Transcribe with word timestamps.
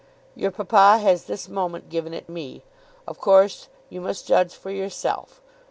"Your 0.33 0.49
papa 0.49 0.97
has 0.97 1.25
this 1.25 1.47
moment 1.47 1.89
given 1.89 2.11
it 2.11 2.27
me. 2.27 2.63
Of 3.07 3.19
course 3.19 3.67
you 3.87 4.01
must 4.01 4.25
judge 4.25 4.55
for 4.55 4.71
yourself." 4.71 5.43